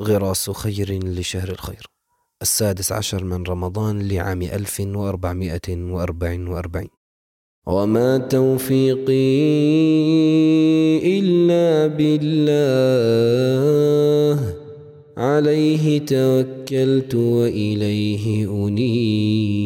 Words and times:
غراس 0.00 0.50
خير 0.50 1.04
لشهر 1.04 1.48
الخير. 1.48 1.86
السادس 2.42 2.92
عشر 2.92 3.24
من 3.24 3.42
رمضان 3.42 4.08
لعام 4.08 4.42
ألف 4.42 4.80
وأربعمائة 4.80 5.60
وأربع 5.68 6.38
وأربعين. 6.48 6.88
وما 7.66 8.18
توفيقي 8.18 9.14
إلا 11.18 11.86
بالله. 11.86 12.54
عليه 15.16 15.98
توكلت 15.98 17.14
وإليه 17.14 18.50
أنيب. 18.66 19.63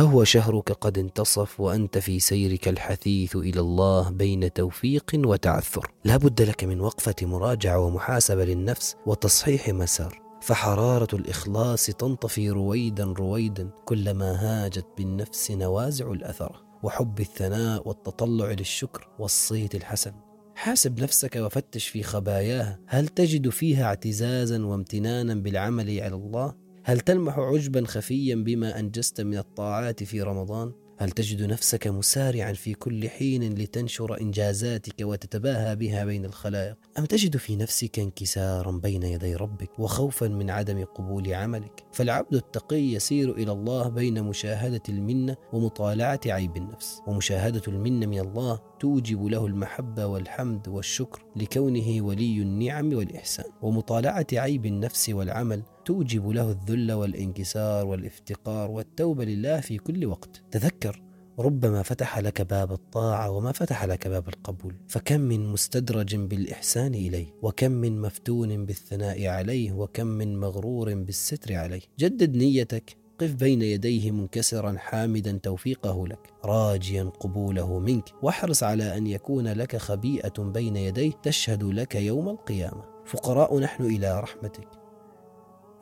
هو 0.00 0.24
شهرك 0.24 0.72
قد 0.72 0.98
انتصف 0.98 1.60
وأنت 1.60 1.98
في 1.98 2.20
سيرك 2.20 2.68
الحثيث 2.68 3.36
إلى 3.36 3.60
الله 3.60 4.10
بين 4.10 4.52
توفيق 4.52 5.10
وتعثر. 5.14 5.92
لا 6.04 6.16
بد 6.16 6.42
لك 6.42 6.64
من 6.64 6.80
وقفة 6.80 7.14
مراجعة 7.22 7.78
ومحاسبة 7.78 8.44
للنفس 8.44 8.96
وتصحيح 9.06 9.68
مسار. 9.68 10.22
فحرارة 10.42 11.16
الإخلاص 11.16 11.86
تنطفي 11.86 12.50
رويدا 12.50 13.04
رويدا 13.04 13.70
كلما 13.84 14.32
هاجت 14.32 14.86
بالنفس 14.98 15.50
نوازع 15.50 16.12
الأثرة 16.12 16.62
وحب 16.82 17.20
الثناء 17.20 17.88
والتطلع 17.88 18.50
للشكر 18.50 19.08
والصيت 19.18 19.74
الحسن. 19.74 20.12
حاسب 20.54 21.00
نفسك 21.00 21.36
وفتش 21.36 21.88
في 21.88 22.02
خباياها. 22.02 22.78
هل 22.86 23.08
تجد 23.08 23.48
فيها 23.48 23.84
اعتزازا 23.84 24.64
وامتنانا 24.64 25.34
بالعمل 25.34 26.00
على 26.00 26.14
الله؟ 26.14 26.54
هل 26.84 27.00
تلمح 27.00 27.38
عجبا 27.38 27.84
خفيا 27.86 28.34
بما 28.34 28.78
أنجزت 28.78 29.20
من 29.20 29.38
الطاعات 29.38 30.04
في 30.04 30.22
رمضان؟ 30.22 30.72
هل 30.98 31.10
تجد 31.10 31.42
نفسك 31.42 31.86
مسارعا 31.86 32.52
في 32.52 32.74
كل 32.74 33.08
حين 33.08 33.54
لتنشر 33.54 34.20
إنجازاتك 34.20 34.94
وتتباهى 35.00 35.76
بها 35.76 36.04
بين 36.04 36.24
الخلائق؟ 36.24 36.76
أم 36.98 37.04
تجد 37.04 37.36
في 37.36 37.56
نفسك 37.56 37.98
انكسارا 37.98 38.72
بين 38.72 39.02
يدي 39.02 39.36
ربك 39.36 39.78
وخوفا 39.78 40.28
من 40.28 40.50
عدم 40.50 40.84
قبول 40.84 41.34
عملك؟ 41.34 41.84
فالعبد 41.92 42.34
التقي 42.34 42.80
يسير 42.80 43.32
إلى 43.32 43.52
الله 43.52 43.88
بين 43.88 44.22
مشاهدة 44.22 44.82
المنة 44.88 45.36
ومطالعة 45.52 46.20
عيب 46.26 46.56
النفس 46.56 47.00
ومشاهدة 47.06 47.62
المنة 47.68 48.06
من 48.06 48.18
الله 48.18 48.60
توجب 48.80 49.24
له 49.26 49.46
المحبة 49.46 50.06
والحمد 50.06 50.68
والشكر 50.68 51.24
لكونه 51.36 52.02
ولي 52.02 52.42
النعم 52.42 52.94
والإحسان 52.94 53.46
ومطالعة 53.62 54.26
عيب 54.32 54.66
النفس 54.66 55.08
والعمل 55.08 55.62
توجب 55.84 56.28
له 56.28 56.50
الذل 56.50 56.92
والانكسار 56.92 57.86
والافتقار 57.86 58.70
والتوبة 58.70 59.24
لله 59.24 59.60
في 59.60 59.78
كل 59.78 60.06
وقت. 60.06 60.42
تذكر 60.50 61.02
ربما 61.38 61.82
فتح 61.82 62.18
لك 62.18 62.42
باب 62.42 62.72
الطاعة 62.72 63.30
وما 63.30 63.52
فتح 63.52 63.84
لك 63.84 64.08
باب 64.08 64.28
القبول. 64.28 64.74
فكم 64.88 65.20
من 65.20 65.46
مستدرج 65.46 66.16
بالإحسان 66.16 66.94
إليه 66.94 67.26
وكم 67.42 67.70
من 67.70 68.00
مفتون 68.00 68.66
بالثناء 68.66 69.26
عليه 69.26 69.72
وكم 69.72 70.06
من 70.06 70.40
مغرور 70.40 70.94
بالستر 70.94 71.54
عليه. 71.54 71.80
جدد 71.98 72.36
نيتك 72.36 72.96
قف 73.18 73.34
بين 73.34 73.62
يديه 73.62 74.10
منكسرا 74.10 74.74
حامدا 74.78 75.38
توفيقه 75.42 76.08
لك. 76.08 76.30
راجيا 76.44 77.04
قبوله 77.04 77.78
منك 77.78 78.08
واحرص 78.22 78.62
على 78.62 78.96
أن 78.96 79.06
يكون 79.06 79.48
لك 79.48 79.76
خبيئة 79.76 80.42
بين 80.42 80.76
يديه 80.76 81.12
تشهد 81.22 81.62
لك 81.62 81.94
يوم 81.94 82.28
القيامة. 82.28 82.84
فقراء 83.06 83.58
نحن 83.58 83.84
إلى 83.84 84.20
رحمتك. 84.20 84.81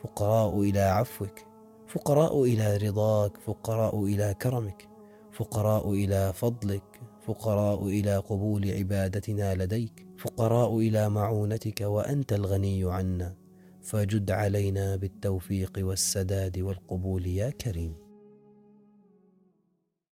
فقراء 0.03 0.61
إلى 0.61 0.81
عفوك 0.81 1.39
فقراء 1.87 2.45
إلى 2.45 2.77
رضاك 2.77 3.37
فقراء 3.37 4.05
إلى 4.05 4.35
كرمك 4.43 4.89
فقراء 5.33 5.93
إلى 5.93 6.33
فضلك 6.33 7.01
فقراء 7.27 7.87
إلى 7.87 8.17
قبول 8.17 8.71
عبادتنا 8.71 9.55
لديك 9.55 10.07
فقراء 10.19 10.79
إلى 10.79 11.09
معونتك 11.09 11.81
وأنت 11.81 12.33
الغني 12.33 12.93
عنا. 12.93 13.37
فجد 13.83 14.31
علينا 14.31 14.97
بالتوفيق 14.97 15.73
والسداد 15.79 16.59
والقبول 16.59 17.27
يا 17.27 17.51
كريم. 17.51 18.10